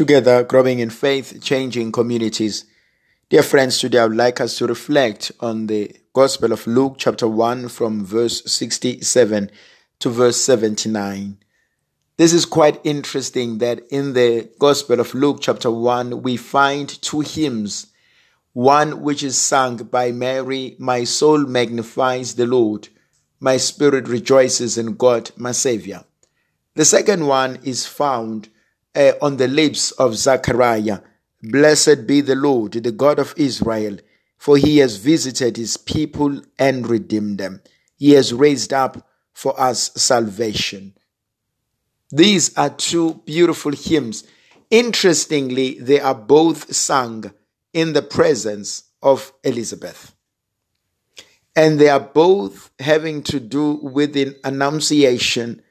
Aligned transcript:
Together, 0.00 0.42
growing 0.42 0.78
in 0.78 0.88
faith, 0.88 1.42
changing 1.42 1.92
communities. 1.92 2.64
Dear 3.28 3.42
friends, 3.42 3.78
today 3.78 3.98
I 3.98 4.06
would 4.06 4.16
like 4.16 4.40
us 4.40 4.56
to 4.56 4.66
reflect 4.66 5.30
on 5.40 5.66
the 5.66 5.94
Gospel 6.14 6.52
of 6.52 6.66
Luke, 6.66 6.94
chapter 6.96 7.28
1, 7.28 7.68
from 7.68 8.02
verse 8.02 8.42
67 8.50 9.50
to 9.98 10.08
verse 10.08 10.38
79. 10.38 11.36
This 12.16 12.32
is 12.32 12.46
quite 12.46 12.80
interesting 12.82 13.58
that 13.58 13.82
in 13.90 14.14
the 14.14 14.48
Gospel 14.58 15.00
of 15.00 15.12
Luke, 15.14 15.40
chapter 15.42 15.70
1, 15.70 16.22
we 16.22 16.38
find 16.38 16.88
two 17.02 17.20
hymns. 17.20 17.88
One 18.54 19.02
which 19.02 19.22
is 19.22 19.36
sung 19.36 19.76
by 19.76 20.12
Mary, 20.12 20.76
My 20.78 21.04
soul 21.04 21.40
magnifies 21.40 22.36
the 22.36 22.46
Lord, 22.46 22.88
my 23.38 23.58
spirit 23.58 24.08
rejoices 24.08 24.78
in 24.78 24.96
God, 24.96 25.30
my 25.36 25.52
Savior. 25.52 26.04
The 26.74 26.86
second 26.86 27.26
one 27.26 27.58
is 27.64 27.86
found 27.86 28.48
uh, 28.94 29.12
on 29.22 29.36
the 29.36 29.48
lips 29.48 29.92
of 29.92 30.16
Zechariah. 30.16 31.00
Blessed 31.42 32.06
be 32.06 32.20
the 32.20 32.34
Lord, 32.34 32.72
the 32.72 32.92
God 32.92 33.18
of 33.18 33.34
Israel, 33.36 33.98
for 34.36 34.56
he 34.56 34.78
has 34.78 34.96
visited 34.96 35.56
his 35.56 35.76
people 35.76 36.42
and 36.58 36.88
redeemed 36.88 37.38
them. 37.38 37.62
He 37.96 38.12
has 38.12 38.32
raised 38.32 38.72
up 38.72 39.06
for 39.32 39.58
us 39.60 39.90
salvation. 39.94 40.94
These 42.10 42.56
are 42.56 42.70
two 42.70 43.22
beautiful 43.24 43.72
hymns. 43.72 44.24
Interestingly, 44.70 45.78
they 45.78 46.00
are 46.00 46.14
both 46.14 46.74
sung 46.74 47.32
in 47.72 47.92
the 47.92 48.02
presence 48.02 48.84
of 49.02 49.32
Elizabeth. 49.44 50.14
And 51.56 51.78
they 51.78 51.88
are 51.88 52.00
both 52.00 52.70
having 52.78 53.22
to 53.24 53.40
do 53.40 53.74
with 53.82 54.12
the 54.12 54.36
annunciation 54.44 55.62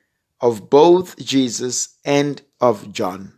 of 0.41 0.69
both 0.69 1.17
Jesus 1.17 1.95
and 2.05 2.41
of 2.59 2.91
John. 2.91 3.33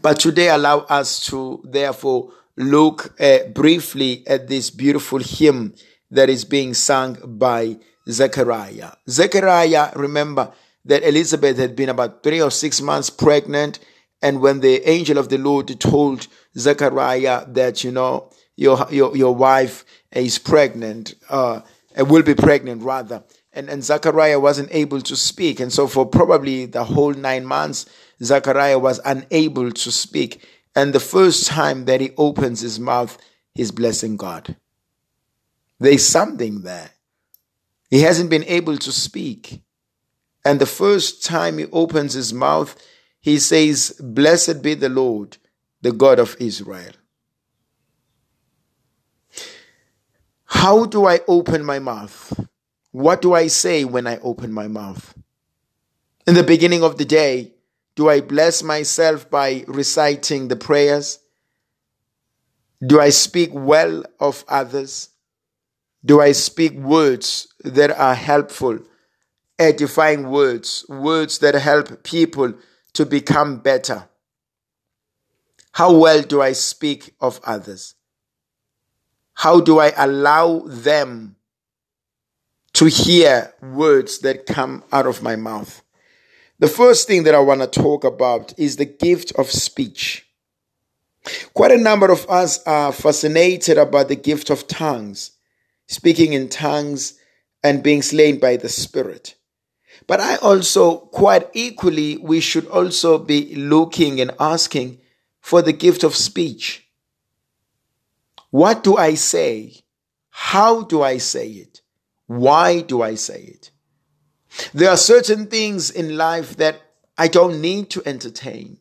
But 0.00 0.20
today, 0.20 0.48
allow 0.48 0.80
us 0.80 1.26
to 1.26 1.62
therefore 1.64 2.32
look 2.56 3.14
uh, 3.20 3.44
briefly 3.54 4.24
at 4.26 4.48
this 4.48 4.70
beautiful 4.70 5.18
hymn 5.18 5.74
that 6.10 6.28
is 6.28 6.44
being 6.44 6.74
sung 6.74 7.18
by 7.38 7.76
Zechariah. 8.08 8.92
Zechariah, 9.08 9.92
remember 9.94 10.52
that 10.84 11.06
Elizabeth 11.06 11.58
had 11.58 11.76
been 11.76 11.90
about 11.90 12.22
three 12.22 12.40
or 12.40 12.50
six 12.50 12.80
months 12.80 13.10
pregnant. 13.10 13.78
And 14.22 14.40
when 14.40 14.60
the 14.60 14.88
angel 14.88 15.18
of 15.18 15.28
the 15.28 15.38
Lord 15.38 15.78
told 15.78 16.26
Zechariah 16.56 17.44
that, 17.48 17.84
you 17.84 17.92
know, 17.92 18.30
your, 18.56 18.86
your, 18.90 19.16
your 19.16 19.34
wife 19.34 19.84
is 20.10 20.38
pregnant, 20.38 21.14
uh, 21.28 21.60
will 21.96 22.22
be 22.22 22.34
pregnant 22.34 22.82
rather, 22.82 23.22
and, 23.52 23.68
and 23.68 23.82
Zachariah 23.82 24.40
wasn't 24.40 24.68
able 24.72 25.00
to 25.02 25.16
speak. 25.16 25.60
And 25.60 25.72
so, 25.72 25.86
for 25.86 26.06
probably 26.06 26.66
the 26.66 26.84
whole 26.84 27.14
nine 27.14 27.44
months, 27.44 27.86
Zachariah 28.22 28.78
was 28.78 29.00
unable 29.04 29.70
to 29.70 29.90
speak. 29.90 30.46
And 30.74 30.92
the 30.92 31.00
first 31.00 31.46
time 31.46 31.86
that 31.86 32.00
he 32.00 32.12
opens 32.16 32.60
his 32.60 32.78
mouth, 32.78 33.18
he's 33.54 33.70
blessing 33.70 34.16
God. 34.16 34.56
There's 35.80 36.04
something 36.04 36.62
there. 36.62 36.90
He 37.90 38.02
hasn't 38.02 38.30
been 38.30 38.44
able 38.44 38.76
to 38.78 38.92
speak. 38.92 39.62
And 40.44 40.60
the 40.60 40.66
first 40.66 41.24
time 41.24 41.58
he 41.58 41.66
opens 41.72 42.12
his 42.14 42.32
mouth, 42.32 42.76
he 43.20 43.38
says, 43.38 43.98
Blessed 44.00 44.62
be 44.62 44.74
the 44.74 44.88
Lord, 44.88 45.36
the 45.80 45.92
God 45.92 46.18
of 46.18 46.36
Israel. 46.38 46.92
How 50.44 50.86
do 50.86 51.06
I 51.06 51.20
open 51.28 51.64
my 51.64 51.78
mouth? 51.78 52.47
What 52.92 53.20
do 53.20 53.34
I 53.34 53.48
say 53.48 53.84
when 53.84 54.06
I 54.06 54.18
open 54.18 54.52
my 54.52 54.66
mouth? 54.68 55.14
In 56.26 56.34
the 56.34 56.42
beginning 56.42 56.82
of 56.82 56.98
the 56.98 57.04
day, 57.04 57.52
do 57.96 58.08
I 58.08 58.20
bless 58.20 58.62
myself 58.62 59.28
by 59.28 59.64
reciting 59.66 60.48
the 60.48 60.56
prayers? 60.56 61.18
Do 62.86 63.00
I 63.00 63.10
speak 63.10 63.50
well 63.52 64.04
of 64.20 64.44
others? 64.48 65.10
Do 66.04 66.20
I 66.20 66.32
speak 66.32 66.74
words 66.74 67.48
that 67.64 67.90
are 67.90 68.14
helpful, 68.14 68.78
edifying 69.58 70.30
words, 70.30 70.86
words 70.88 71.40
that 71.40 71.54
help 71.54 72.04
people 72.04 72.54
to 72.92 73.04
become 73.04 73.58
better? 73.58 74.08
How 75.72 75.96
well 75.96 76.22
do 76.22 76.40
I 76.40 76.52
speak 76.52 77.14
of 77.20 77.40
others? 77.44 77.94
How 79.34 79.60
do 79.60 79.78
I 79.78 79.92
allow 79.96 80.60
them 80.66 81.36
to 82.78 82.86
hear 82.86 83.52
words 83.60 84.20
that 84.20 84.46
come 84.46 84.84
out 84.92 85.04
of 85.04 85.20
my 85.20 85.34
mouth. 85.34 85.82
The 86.60 86.68
first 86.68 87.08
thing 87.08 87.24
that 87.24 87.34
I 87.34 87.40
want 87.40 87.60
to 87.60 87.66
talk 87.66 88.04
about 88.04 88.56
is 88.56 88.76
the 88.76 88.84
gift 88.84 89.32
of 89.32 89.50
speech. 89.50 90.28
Quite 91.54 91.72
a 91.72 91.76
number 91.76 92.08
of 92.08 92.24
us 92.30 92.62
are 92.68 92.92
fascinated 92.92 93.78
about 93.78 94.06
the 94.06 94.14
gift 94.14 94.48
of 94.48 94.68
tongues, 94.68 95.32
speaking 95.88 96.34
in 96.34 96.48
tongues 96.48 97.18
and 97.64 97.82
being 97.82 98.00
slain 98.00 98.38
by 98.38 98.56
the 98.56 98.68
Spirit. 98.68 99.34
But 100.06 100.20
I 100.20 100.36
also, 100.36 100.98
quite 100.98 101.50
equally, 101.54 102.16
we 102.18 102.38
should 102.38 102.68
also 102.68 103.18
be 103.18 103.56
looking 103.56 104.20
and 104.20 104.30
asking 104.38 105.00
for 105.40 105.62
the 105.62 105.72
gift 105.72 106.04
of 106.04 106.14
speech. 106.14 106.86
What 108.50 108.84
do 108.84 108.96
I 108.96 109.14
say? 109.14 109.82
How 110.30 110.82
do 110.82 111.02
I 111.02 111.18
say 111.18 111.48
it? 111.48 111.82
Why 112.28 112.82
do 112.82 113.02
I 113.02 113.14
say 113.14 113.40
it? 113.40 113.70
There 114.72 114.90
are 114.90 114.98
certain 114.98 115.46
things 115.46 115.90
in 115.90 116.16
life 116.16 116.56
that 116.56 116.80
I 117.16 117.26
don't 117.26 117.60
need 117.60 117.90
to 117.90 118.02
entertain. 118.06 118.78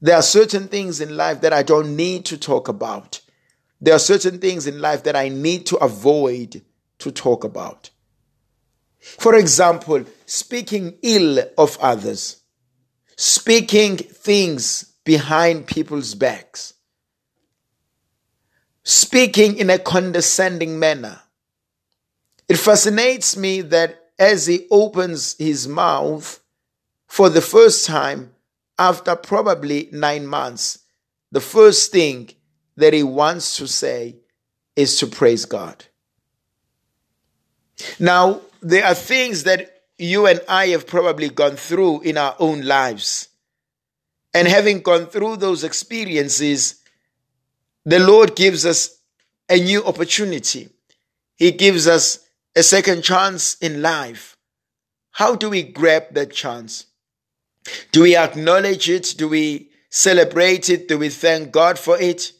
There 0.00 0.16
are 0.16 0.22
certain 0.22 0.68
things 0.68 1.00
in 1.00 1.16
life 1.16 1.42
that 1.42 1.52
I 1.52 1.62
don't 1.64 1.96
need 1.96 2.24
to 2.26 2.38
talk 2.38 2.68
about. 2.68 3.20
There 3.80 3.94
are 3.94 3.98
certain 3.98 4.38
things 4.38 4.68
in 4.68 4.80
life 4.80 5.02
that 5.02 5.16
I 5.16 5.28
need 5.28 5.66
to 5.66 5.76
avoid 5.78 6.62
to 7.00 7.10
talk 7.10 7.42
about. 7.42 7.90
For 9.00 9.34
example, 9.34 10.04
speaking 10.26 10.96
ill 11.02 11.40
of 11.58 11.76
others, 11.80 12.42
speaking 13.16 13.96
things 13.96 14.94
behind 15.04 15.66
people's 15.66 16.14
backs, 16.14 16.74
speaking 18.84 19.56
in 19.56 19.70
a 19.70 19.78
condescending 19.78 20.78
manner, 20.78 21.20
it 22.50 22.58
fascinates 22.58 23.36
me 23.36 23.60
that 23.60 24.10
as 24.18 24.46
he 24.46 24.66
opens 24.72 25.36
his 25.38 25.68
mouth 25.68 26.42
for 27.06 27.28
the 27.30 27.40
first 27.40 27.86
time 27.86 28.32
after 28.76 29.14
probably 29.14 29.88
nine 29.92 30.26
months, 30.26 30.80
the 31.30 31.40
first 31.40 31.92
thing 31.92 32.28
that 32.74 32.92
he 32.92 33.04
wants 33.04 33.56
to 33.58 33.68
say 33.68 34.16
is 34.74 34.98
to 34.98 35.06
praise 35.06 35.44
God. 35.44 35.84
Now, 38.00 38.40
there 38.60 38.84
are 38.84 38.94
things 38.94 39.44
that 39.44 39.84
you 39.96 40.26
and 40.26 40.40
I 40.48 40.68
have 40.68 40.88
probably 40.88 41.28
gone 41.28 41.54
through 41.54 42.00
in 42.00 42.18
our 42.18 42.34
own 42.40 42.62
lives. 42.62 43.28
And 44.34 44.48
having 44.48 44.80
gone 44.80 45.06
through 45.06 45.36
those 45.36 45.62
experiences, 45.62 46.82
the 47.84 48.00
Lord 48.00 48.34
gives 48.34 48.66
us 48.66 48.98
a 49.48 49.56
new 49.56 49.84
opportunity. 49.84 50.68
He 51.36 51.52
gives 51.52 51.86
us 51.86 52.26
a 52.56 52.62
second 52.62 53.02
chance 53.02 53.54
in 53.56 53.82
life. 53.82 54.36
How 55.12 55.34
do 55.34 55.50
we 55.50 55.62
grab 55.62 56.14
that 56.14 56.32
chance? 56.32 56.86
Do 57.92 58.02
we 58.02 58.16
acknowledge 58.16 58.88
it? 58.88 59.14
Do 59.16 59.28
we 59.28 59.70
celebrate 59.90 60.70
it? 60.70 60.88
Do 60.88 60.98
we 60.98 61.08
thank 61.08 61.52
God 61.52 61.78
for 61.78 61.98
it? 62.00 62.32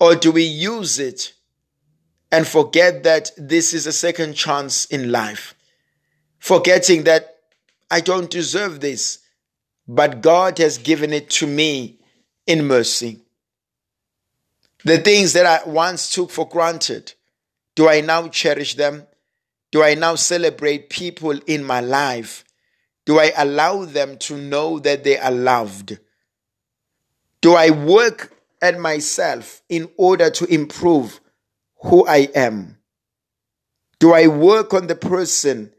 Or 0.00 0.14
do 0.14 0.32
we 0.32 0.42
use 0.42 0.98
it 0.98 1.32
and 2.32 2.46
forget 2.46 3.02
that 3.04 3.30
this 3.36 3.72
is 3.72 3.86
a 3.86 3.92
second 3.92 4.34
chance 4.34 4.84
in 4.86 5.12
life? 5.12 5.54
Forgetting 6.38 7.04
that 7.04 7.36
I 7.90 8.00
don't 8.00 8.30
deserve 8.30 8.80
this, 8.80 9.20
but 9.86 10.20
God 10.20 10.58
has 10.58 10.78
given 10.78 11.12
it 11.12 11.30
to 11.30 11.46
me 11.46 12.00
in 12.46 12.66
mercy. 12.66 13.20
The 14.84 14.98
things 14.98 15.32
that 15.32 15.46
I 15.46 15.68
once 15.68 16.10
took 16.10 16.30
for 16.30 16.48
granted, 16.48 17.14
do 17.74 17.88
I 17.88 18.00
now 18.00 18.28
cherish 18.28 18.74
them? 18.74 19.06
Do 19.72 19.82
I 19.82 19.94
now 19.94 20.14
celebrate 20.14 20.90
people 20.90 21.38
in 21.46 21.64
my 21.64 21.80
life? 21.80 22.44
Do 23.04 23.18
I 23.18 23.32
allow 23.36 23.84
them 23.84 24.16
to 24.18 24.36
know 24.36 24.78
that 24.78 25.04
they 25.04 25.18
are 25.18 25.32
loved? 25.32 25.98
Do 27.40 27.54
I 27.54 27.70
work 27.70 28.32
at 28.62 28.78
myself 28.78 29.62
in 29.68 29.90
order 29.96 30.30
to 30.30 30.46
improve 30.46 31.20
who 31.82 32.06
I 32.06 32.28
am? 32.34 32.78
Do 33.98 34.12
I 34.12 34.28
work 34.28 34.72
on 34.72 34.86
the 34.86 34.94
person 34.94 35.72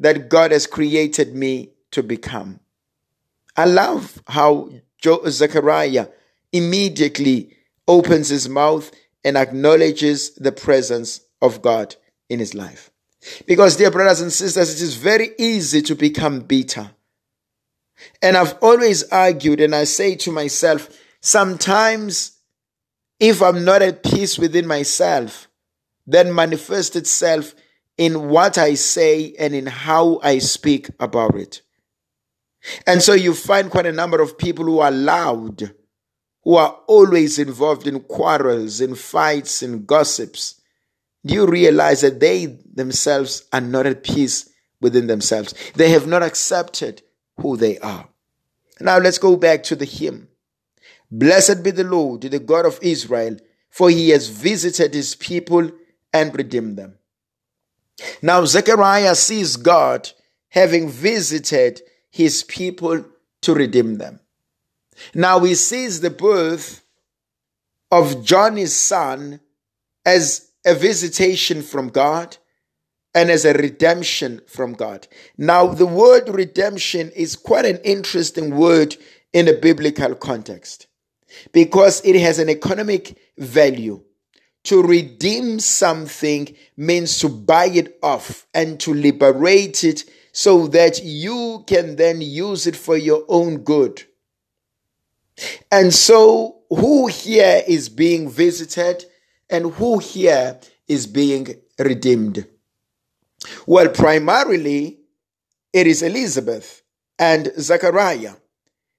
that 0.00 0.28
God 0.28 0.50
has 0.50 0.66
created 0.66 1.34
me 1.34 1.72
to 1.92 2.02
become? 2.02 2.60
I 3.56 3.66
love 3.66 4.22
how 4.26 4.70
Zechariah 5.04 6.08
immediately 6.52 7.56
opens 7.86 8.30
his 8.30 8.48
mouth 8.48 8.90
and 9.24 9.36
acknowledges 9.36 10.34
the 10.34 10.52
presence 10.52 11.20
of 11.42 11.60
God 11.60 11.96
in 12.30 12.38
his 12.38 12.54
life. 12.54 12.90
Because, 13.46 13.76
dear 13.76 13.90
brothers 13.90 14.22
and 14.22 14.32
sisters, 14.32 14.74
it 14.74 14.82
is 14.82 14.94
very 14.94 15.30
easy 15.38 15.82
to 15.82 15.94
become 15.94 16.40
bitter. 16.40 16.90
And 18.20 18.36
I've 18.36 18.56
always 18.62 19.04
argued, 19.10 19.60
and 19.60 19.74
I 19.74 19.84
say 19.84 20.16
to 20.16 20.32
myself, 20.32 20.88
sometimes 21.20 22.38
if 23.20 23.40
I'm 23.40 23.64
not 23.64 23.82
at 23.82 24.02
peace 24.02 24.38
within 24.38 24.66
myself, 24.66 25.46
then 26.06 26.34
manifest 26.34 26.96
itself 26.96 27.54
in 27.96 28.28
what 28.28 28.58
I 28.58 28.74
say 28.74 29.34
and 29.38 29.54
in 29.54 29.66
how 29.66 30.18
I 30.24 30.38
speak 30.38 30.90
about 30.98 31.36
it. 31.36 31.62
And 32.86 33.00
so 33.02 33.12
you 33.12 33.34
find 33.34 33.70
quite 33.70 33.86
a 33.86 33.92
number 33.92 34.20
of 34.20 34.38
people 34.38 34.64
who 34.64 34.80
are 34.80 34.90
loud, 34.90 35.72
who 36.42 36.56
are 36.56 36.80
always 36.88 37.38
involved 37.38 37.86
in 37.86 38.00
quarrels, 38.00 38.80
in 38.80 38.96
fights, 38.96 39.62
in 39.62 39.84
gossips. 39.84 40.60
You 41.24 41.46
realize 41.46 42.00
that 42.00 42.20
they 42.20 42.46
themselves 42.74 43.44
are 43.52 43.60
not 43.60 43.86
at 43.86 44.02
peace 44.02 44.50
within 44.80 45.06
themselves? 45.06 45.54
They 45.74 45.90
have 45.90 46.06
not 46.06 46.22
accepted 46.22 47.02
who 47.36 47.56
they 47.56 47.78
are. 47.78 48.08
Now 48.80 48.98
let's 48.98 49.18
go 49.18 49.36
back 49.36 49.62
to 49.64 49.76
the 49.76 49.84
hymn. 49.84 50.28
Blessed 51.10 51.62
be 51.62 51.70
the 51.70 51.84
Lord, 51.84 52.22
the 52.22 52.38
God 52.38 52.66
of 52.66 52.78
Israel, 52.82 53.36
for 53.70 53.90
he 53.90 54.10
has 54.10 54.28
visited 54.28 54.94
his 54.94 55.14
people 55.14 55.70
and 56.12 56.36
redeemed 56.36 56.76
them. 56.76 56.98
Now 58.20 58.44
Zechariah 58.44 59.14
sees 59.14 59.56
God 59.56 60.10
having 60.48 60.88
visited 60.88 61.80
his 62.10 62.42
people 62.42 63.04
to 63.42 63.54
redeem 63.54 63.98
them. 63.98 64.20
Now 65.14 65.40
he 65.40 65.54
sees 65.54 66.00
the 66.00 66.10
birth 66.10 66.82
of 67.90 68.24
John, 68.24 68.56
his 68.56 68.74
son, 68.74 69.40
as 70.04 70.51
a 70.64 70.74
visitation 70.74 71.62
from 71.62 71.88
God 71.88 72.36
and 73.14 73.30
as 73.30 73.44
a 73.44 73.52
redemption 73.52 74.40
from 74.46 74.72
God. 74.72 75.06
Now, 75.36 75.66
the 75.66 75.86
word 75.86 76.28
redemption 76.28 77.10
is 77.10 77.36
quite 77.36 77.66
an 77.66 77.78
interesting 77.84 78.56
word 78.56 78.96
in 79.32 79.48
a 79.48 79.52
biblical 79.52 80.14
context 80.14 80.86
because 81.52 82.00
it 82.04 82.16
has 82.20 82.38
an 82.38 82.48
economic 82.48 83.18
value. 83.38 84.02
To 84.64 84.80
redeem 84.80 85.58
something 85.58 86.54
means 86.76 87.18
to 87.18 87.28
buy 87.28 87.66
it 87.66 87.98
off 88.00 88.46
and 88.54 88.78
to 88.80 88.94
liberate 88.94 89.82
it 89.82 90.04
so 90.30 90.68
that 90.68 91.02
you 91.02 91.64
can 91.66 91.96
then 91.96 92.20
use 92.20 92.66
it 92.68 92.76
for 92.76 92.96
your 92.96 93.24
own 93.28 93.58
good. 93.58 94.04
And 95.70 95.92
so, 95.92 96.60
who 96.70 97.08
here 97.08 97.62
is 97.66 97.88
being 97.88 98.30
visited 98.30 99.04
and 99.52 99.72
who 99.74 99.98
here 99.98 100.58
is 100.88 101.06
being 101.06 101.54
redeemed? 101.78 102.46
Well, 103.66 103.88
primarily, 103.90 105.00
it 105.72 105.86
is 105.86 106.02
Elizabeth 106.02 106.82
and 107.18 107.52
Zachariah. 107.58 108.34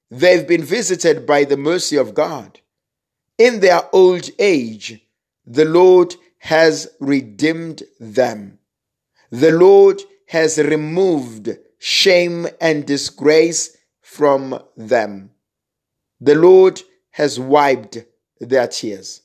They've 0.09 0.47
been 0.47 0.63
visited 0.63 1.25
by 1.25 1.44
the 1.44 1.57
mercy 1.57 1.97
of 1.97 2.13
God. 2.13 2.59
In 3.38 3.59
their 3.59 3.81
old 3.91 4.29
age, 4.38 5.01
the 5.45 5.65
Lord 5.65 6.15
has 6.38 6.89
redeemed 7.00 7.83
them. 8.00 8.59
The 9.31 9.51
Lord 9.51 10.01
has 10.27 10.59
removed 10.59 11.50
shame 11.79 12.47
and 12.61 12.85
disgrace 12.85 13.75
from 14.01 14.61
them. 14.77 15.31
The 16.21 16.35
Lord 16.35 16.81
has 17.11 17.39
wiped 17.39 17.97
their 18.39 18.67
tears. 18.67 19.23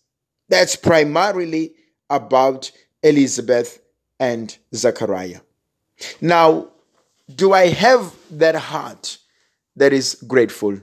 That's 0.48 0.76
primarily 0.76 1.74
about 2.08 2.70
Elizabeth 3.02 3.80
and 4.18 4.56
Zechariah. 4.74 5.40
Now, 6.20 6.68
do 7.34 7.52
I 7.52 7.68
have 7.68 8.14
that 8.30 8.54
heart 8.54 9.18
that 9.76 9.92
is 9.92 10.14
grateful? 10.26 10.80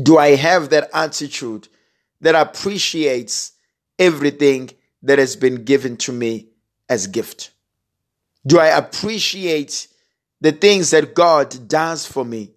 Do 0.00 0.18
I 0.18 0.36
have 0.36 0.70
that 0.70 0.90
attitude 0.94 1.68
that 2.20 2.34
appreciates 2.34 3.52
everything 3.98 4.70
that 5.02 5.18
has 5.18 5.36
been 5.36 5.64
given 5.64 5.96
to 5.98 6.12
me 6.12 6.48
as 6.88 7.06
gift? 7.06 7.50
Do 8.46 8.58
I 8.58 8.68
appreciate 8.68 9.88
the 10.40 10.52
things 10.52 10.90
that 10.90 11.14
God 11.14 11.68
does 11.68 12.06
for 12.06 12.24
me? 12.24 12.52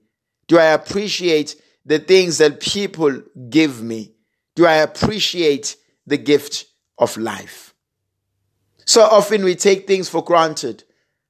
Do 0.48 0.58
I 0.58 0.66
appreciate 0.66 1.56
the 1.86 2.00
things 2.00 2.38
that 2.38 2.60
people 2.60 3.22
give 3.50 3.82
me? 3.82 4.14
Do 4.56 4.66
I 4.66 4.76
appreciate 4.76 5.78
the 6.07 6.18
gift 6.18 6.65
of 6.98 7.15
life? 7.18 7.75
So 8.86 9.04
often 9.04 9.44
we 9.44 9.56
take 9.56 9.86
things 9.86 10.09
for 10.09 10.24
granted. 10.24 10.83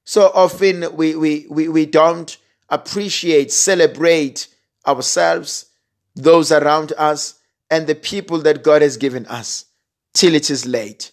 So 0.04 0.30
often 0.32 0.96
we, 0.96 1.14
we, 1.16 1.46
we, 1.50 1.68
we 1.68 1.84
don't 1.84 2.34
appreciate, 2.68 3.52
celebrate 3.52 4.48
ourselves, 4.86 5.66
those 6.14 6.50
around 6.50 6.92
us, 6.96 7.34
and 7.70 7.86
the 7.86 7.94
people 7.94 8.38
that 8.38 8.62
God 8.62 8.80
has 8.80 8.96
given 8.96 9.26
us 9.26 9.66
till 10.14 10.34
it 10.34 10.50
is 10.50 10.66
late. 10.66 11.12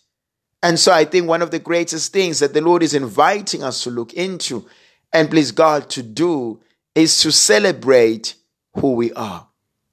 And 0.63 0.79
so 0.79 0.91
I 0.91 1.05
think 1.05 1.27
one 1.27 1.41
of 1.41 1.51
the 1.51 1.59
greatest 1.59 2.13
things 2.13 2.39
that 2.39 2.53
the 2.53 2.61
Lord 2.61 2.81
is 2.81 2.93
inviting 2.93 3.63
us 3.63 3.83
to 3.83 3.91
look 3.91 4.13
into 4.13 4.67
and 5.11 5.29
please 5.29 5.51
God 5.51 5.89
to 5.91 6.03
do 6.03 6.61
is 6.93 7.19
to 7.21 7.31
celebrate 7.31 8.35
who 8.75 8.93
we 8.93 9.11
are, 9.13 9.47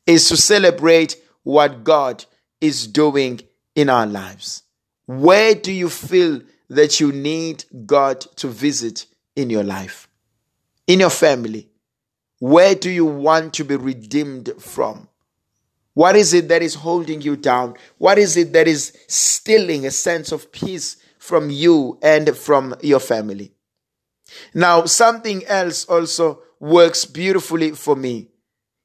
is 0.07 0.29
to 0.29 0.37
celebrate 0.37 1.17
what 1.43 1.85
God 1.85 2.25
is 2.61 2.87
doing 2.87 3.41
in 3.75 3.89
our 3.89 4.07
lives. 4.07 4.63
Where 5.07 5.55
do 5.55 5.73
you 5.73 5.89
feel 5.89 6.43
that 6.69 7.01
you 7.01 7.13
need 7.13 7.65
God 7.87 8.21
to 8.37 8.49
visit 8.49 9.07
in 9.37 9.51
your 9.51 9.65
life, 9.65 10.09
in 10.87 11.01
your 11.01 11.11
family? 11.11 11.69
Where 12.39 12.75
do 12.75 12.91
you 12.91 13.07
want 13.07 13.55
to 13.55 13.65
be 13.65 13.77
redeemed 13.77 14.53
from? 14.59 15.09
What 15.95 16.17
is 16.17 16.33
it 16.33 16.49
that 16.49 16.63
is 16.63 16.75
holding 16.75 17.21
you 17.21 17.37
down? 17.37 17.77
What 17.99 18.19
is 18.19 18.37
it 18.37 18.53
that 18.55 18.67
is 18.67 18.97
stealing 19.09 19.85
a 19.87 19.91
sense 19.91 20.33
of 20.33 20.51
peace 20.51 20.97
from 21.19 21.51
you 21.51 21.99
and 22.03 22.37
from 22.37 22.75
your 22.83 23.01
family? 23.01 23.53
Now, 24.55 24.87
something 24.87 25.45
else 25.45 25.85
also 25.85 26.43
works 26.59 27.05
beautifully 27.05 27.73
for 27.73 27.95
me. 27.95 28.29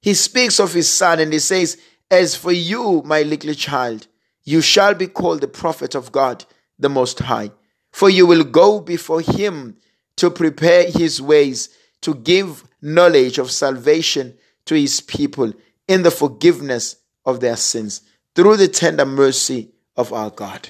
He 0.01 0.13
speaks 0.13 0.59
of 0.59 0.73
his 0.73 0.89
son 0.89 1.19
and 1.19 1.31
he 1.31 1.39
says, 1.39 1.77
As 2.11 2.35
for 2.35 2.51
you, 2.51 3.01
my 3.05 3.23
little 3.23 3.53
child, 3.53 4.07
you 4.47 4.61
shall 4.61 4.93
be 4.93 5.07
called 5.07 5.41
the 5.41 5.47
prophet 5.49 5.93
of 5.93 6.13
God, 6.13 6.45
the 6.79 6.87
Most 6.87 7.19
High. 7.19 7.51
For 7.91 8.09
you 8.09 8.25
will 8.25 8.45
go 8.45 8.79
before 8.79 9.19
him 9.19 9.75
to 10.15 10.31
prepare 10.31 10.89
his 10.89 11.21
ways, 11.21 11.67
to 11.99 12.15
give 12.15 12.63
knowledge 12.81 13.39
of 13.39 13.51
salvation 13.51 14.37
to 14.63 14.75
his 14.75 15.01
people 15.01 15.51
in 15.85 16.03
the 16.03 16.11
forgiveness 16.11 16.95
of 17.25 17.41
their 17.41 17.57
sins 17.57 18.03
through 18.35 18.55
the 18.55 18.69
tender 18.69 19.05
mercy 19.05 19.73
of 19.97 20.13
our 20.13 20.29
God. 20.29 20.69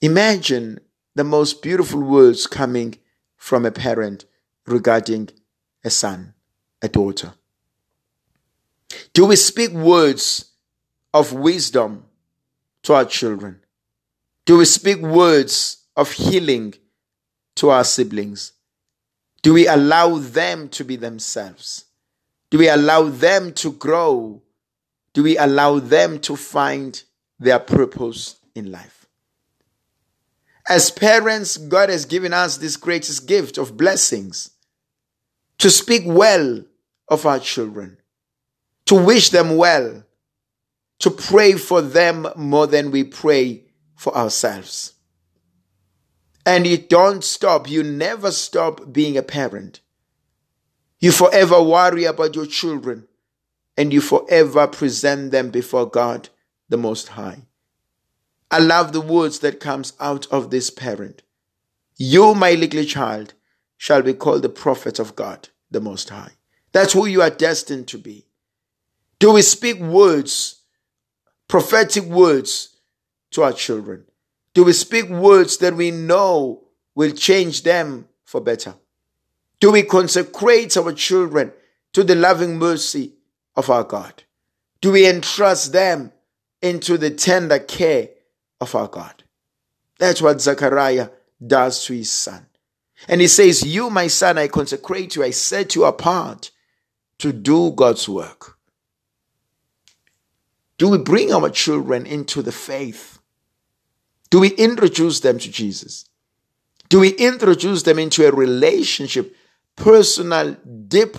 Imagine 0.00 0.80
the 1.14 1.22
most 1.22 1.62
beautiful 1.62 2.00
words 2.00 2.48
coming 2.48 2.98
from 3.36 3.64
a 3.64 3.70
parent 3.70 4.24
regarding 4.66 5.28
a 5.84 5.90
son, 5.90 6.34
a 6.82 6.88
daughter. 6.88 7.34
Do 9.12 9.26
we 9.26 9.36
speak 9.36 9.70
words 9.70 10.46
of 11.14 11.32
wisdom 11.32 12.06
to 12.82 12.94
our 12.94 13.04
children? 13.04 13.60
Do 14.44 14.58
we 14.58 14.64
speak 14.64 14.98
words 14.98 15.84
of 15.96 16.12
healing 16.12 16.74
to 17.56 17.70
our 17.70 17.84
siblings? 17.84 18.52
Do 19.42 19.54
we 19.54 19.66
allow 19.66 20.18
them 20.18 20.68
to 20.70 20.84
be 20.84 20.96
themselves? 20.96 21.84
Do 22.50 22.58
we 22.58 22.68
allow 22.68 23.04
them 23.04 23.52
to 23.54 23.72
grow? 23.72 24.42
Do 25.14 25.22
we 25.22 25.36
allow 25.36 25.78
them 25.78 26.18
to 26.20 26.36
find 26.36 27.02
their 27.38 27.58
purpose 27.58 28.36
in 28.54 28.70
life? 28.70 29.06
As 30.68 30.90
parents, 30.90 31.56
God 31.56 31.88
has 31.88 32.04
given 32.04 32.32
us 32.32 32.56
this 32.56 32.76
greatest 32.76 33.26
gift 33.26 33.58
of 33.58 33.76
blessings 33.76 34.50
to 35.58 35.70
speak 35.70 36.02
well 36.04 36.64
of 37.08 37.26
our 37.26 37.38
children, 37.38 37.98
to 38.86 38.94
wish 38.94 39.30
them 39.30 39.56
well, 39.56 40.04
to 41.02 41.10
pray 41.10 41.54
for 41.54 41.82
them 41.82 42.28
more 42.36 42.68
than 42.68 42.92
we 42.92 43.02
pray 43.02 43.64
for 43.96 44.16
ourselves. 44.16 44.92
And 46.46 46.64
you 46.64 46.78
don't 46.78 47.24
stop, 47.24 47.68
you 47.68 47.82
never 47.82 48.30
stop 48.30 48.92
being 48.92 49.16
a 49.16 49.22
parent. 49.22 49.80
You 51.00 51.10
forever 51.10 51.60
worry 51.60 52.04
about 52.04 52.36
your 52.36 52.46
children 52.46 53.08
and 53.76 53.92
you 53.92 54.00
forever 54.00 54.68
present 54.68 55.32
them 55.32 55.50
before 55.50 55.90
God 55.90 56.28
the 56.68 56.76
Most 56.76 57.08
High. 57.08 57.42
I 58.48 58.60
love 58.60 58.92
the 58.92 59.00
words 59.00 59.40
that 59.40 59.58
comes 59.58 59.94
out 59.98 60.28
of 60.30 60.50
this 60.50 60.70
parent. 60.70 61.22
You, 61.96 62.32
my 62.32 62.52
little 62.52 62.84
child, 62.84 63.34
shall 63.76 64.02
be 64.02 64.14
called 64.14 64.42
the 64.42 64.48
prophet 64.48 65.00
of 65.00 65.16
God 65.16 65.48
the 65.68 65.80
Most 65.80 66.10
High. 66.10 66.34
That's 66.70 66.92
who 66.92 67.06
you 67.06 67.22
are 67.22 67.30
destined 67.30 67.88
to 67.88 67.98
be. 67.98 68.26
Do 69.18 69.32
we 69.32 69.42
speak 69.42 69.80
words 69.80 70.61
prophetic 71.52 72.04
words 72.04 72.76
to 73.30 73.42
our 73.42 73.52
children? 73.52 74.06
Do 74.54 74.64
we 74.64 74.72
speak 74.72 75.10
words 75.10 75.58
that 75.58 75.74
we 75.74 75.90
know 75.90 76.64
will 76.94 77.10
change 77.10 77.62
them 77.62 78.08
for 78.24 78.40
better? 78.40 78.74
Do 79.60 79.70
we 79.70 79.82
consecrate 79.82 80.74
our 80.78 80.94
children 80.94 81.52
to 81.92 82.04
the 82.04 82.14
loving 82.14 82.58
mercy 82.58 83.12
of 83.54 83.68
our 83.68 83.84
God? 83.84 84.22
Do 84.80 84.92
we 84.92 85.06
entrust 85.06 85.74
them 85.74 86.12
into 86.62 86.96
the 86.96 87.10
tender 87.10 87.58
care 87.58 88.08
of 88.58 88.74
our 88.74 88.88
God? 88.88 89.22
That's 89.98 90.22
what 90.22 90.40
Zechariah 90.40 91.10
does 91.46 91.84
to 91.84 91.92
his 91.92 92.10
son. 92.10 92.46
And 93.08 93.20
he 93.20 93.28
says, 93.28 93.62
You, 93.62 93.90
my 93.90 94.06
son, 94.06 94.38
I 94.38 94.48
consecrate 94.48 95.16
you, 95.16 95.22
I 95.22 95.32
set 95.32 95.74
you 95.74 95.84
apart 95.84 96.50
to 97.18 97.30
do 97.30 97.72
God's 97.72 98.08
work. 98.08 98.51
Do 100.82 100.88
we 100.88 100.98
bring 100.98 101.32
our 101.32 101.48
children 101.48 102.06
into 102.06 102.42
the 102.42 102.50
faith? 102.50 103.20
Do 104.30 104.40
we 104.40 104.48
introduce 104.48 105.20
them 105.20 105.38
to 105.38 105.48
Jesus? 105.48 106.06
Do 106.88 106.98
we 106.98 107.10
introduce 107.10 107.84
them 107.84 108.00
into 108.00 108.26
a 108.26 108.32
relationship, 108.32 109.36
personal, 109.76 110.56
deep 110.88 111.18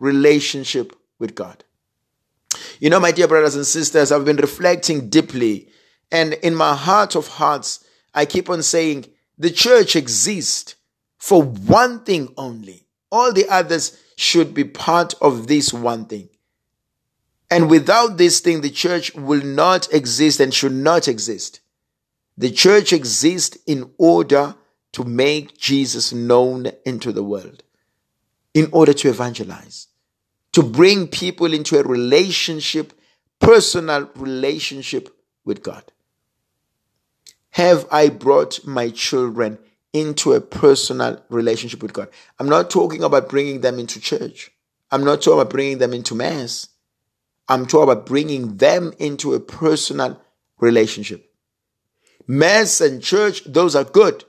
relationship 0.00 0.96
with 1.20 1.36
God? 1.36 1.62
You 2.80 2.90
know, 2.90 2.98
my 2.98 3.12
dear 3.12 3.28
brothers 3.28 3.54
and 3.54 3.64
sisters, 3.64 4.10
I've 4.10 4.24
been 4.24 4.38
reflecting 4.38 5.08
deeply, 5.08 5.68
and 6.10 6.32
in 6.32 6.56
my 6.56 6.74
heart 6.74 7.14
of 7.14 7.28
hearts, 7.28 7.84
I 8.14 8.26
keep 8.26 8.50
on 8.50 8.64
saying 8.64 9.06
the 9.38 9.50
church 9.50 9.94
exists 9.94 10.74
for 11.18 11.40
one 11.40 12.00
thing 12.00 12.34
only. 12.36 12.88
All 13.12 13.32
the 13.32 13.48
others 13.48 13.96
should 14.16 14.54
be 14.54 14.64
part 14.64 15.14
of 15.20 15.46
this 15.46 15.72
one 15.72 16.06
thing. 16.06 16.30
And 17.50 17.70
without 17.70 18.16
this 18.16 18.40
thing, 18.40 18.60
the 18.60 18.70
church 18.70 19.14
will 19.14 19.44
not 19.44 19.92
exist 19.92 20.40
and 20.40 20.52
should 20.52 20.72
not 20.72 21.08
exist. 21.08 21.60
The 22.36 22.50
church 22.50 22.92
exists 22.92 23.58
in 23.66 23.90
order 23.98 24.56
to 24.92 25.04
make 25.04 25.56
Jesus 25.56 26.12
known 26.12 26.68
into 26.84 27.12
the 27.12 27.22
world, 27.22 27.62
in 28.54 28.68
order 28.72 28.92
to 28.92 29.08
evangelize, 29.08 29.88
to 30.52 30.62
bring 30.62 31.06
people 31.06 31.52
into 31.52 31.78
a 31.78 31.82
relationship, 31.82 32.92
personal 33.40 34.10
relationship 34.16 35.16
with 35.44 35.62
God. 35.62 35.84
Have 37.50 37.86
I 37.90 38.08
brought 38.08 38.66
my 38.66 38.90
children 38.90 39.58
into 39.94 40.32
a 40.32 40.40
personal 40.40 41.22
relationship 41.30 41.80
with 41.80 41.92
God. 41.92 42.08
I'm 42.38 42.48
not 42.48 42.68
talking 42.68 43.04
about 43.04 43.28
bringing 43.28 43.60
them 43.60 43.78
into 43.78 44.00
church. 44.00 44.50
I'm 44.90 45.04
not 45.04 45.22
talking 45.22 45.40
about 45.40 45.50
bringing 45.52 45.78
them 45.78 45.94
into 45.94 46.16
mass. 46.16 46.68
I'm 47.48 47.66
talking 47.66 47.90
about 47.92 48.06
bringing 48.06 48.56
them 48.56 48.92
into 48.98 49.34
a 49.34 49.40
personal 49.40 50.20
relationship. 50.58 51.30
Mass 52.26 52.80
and 52.80 53.02
church, 53.02 53.44
those 53.44 53.76
are 53.76 53.84
good, 53.84 54.24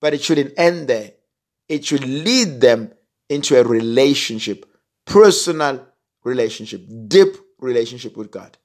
but 0.00 0.14
it 0.14 0.22
shouldn't 0.22 0.54
end 0.56 0.88
there. 0.88 1.12
It 1.68 1.84
should 1.84 2.06
lead 2.06 2.60
them 2.60 2.92
into 3.28 3.58
a 3.58 3.64
relationship, 3.64 4.66
personal 5.04 5.86
relationship, 6.24 6.82
deep 7.08 7.36
relationship 7.58 8.16
with 8.16 8.30
God. 8.30 8.56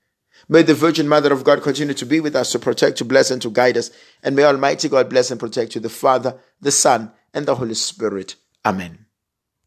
May 0.50 0.62
the 0.62 0.74
Virgin 0.74 1.08
Mother 1.08 1.32
of 1.32 1.44
God 1.44 1.63
continue 1.63 1.94
to 1.94 2.06
be 2.06 2.20
with 2.20 2.36
us, 2.36 2.51
to 2.51 2.60
protect, 2.60 2.98
to 2.98 3.06
bless, 3.06 3.32
and 3.32 3.42
to 3.42 3.50
guide 3.50 3.77
us. 3.77 3.92
And 4.22 4.36
may 4.36 4.44
Almighty 4.44 4.89
God 4.89 5.10
bless 5.10 5.32
and 5.32 5.39
protect 5.39 5.75
you, 5.75 5.82
the 5.82 5.89
Father, 5.89 6.38
the 6.60 6.72
Son, 6.72 7.12
and 7.34 7.46
the 7.46 7.56
Holy 7.56 7.75
Spirit. 7.75 8.36
Amen. 8.65 9.02